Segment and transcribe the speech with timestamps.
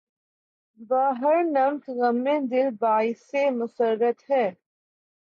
[0.89, 4.45] بہ ہر نمط غمِ دل باعثِ مسرت ہے